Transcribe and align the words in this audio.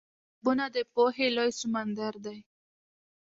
کتابونه 0.03 0.65
د 0.75 0.77
پوهې 0.93 1.27
لوی 1.35 1.51
سمندر 1.61 2.13
دی. 2.25 2.37